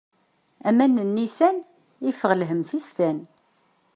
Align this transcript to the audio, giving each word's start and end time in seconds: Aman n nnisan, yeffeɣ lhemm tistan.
Aman 0.67 0.91
n 1.01 1.07
nnisan, 1.07 1.57
yeffeɣ 2.05 2.31
lhemm 2.39 2.61
tistan. 2.69 3.17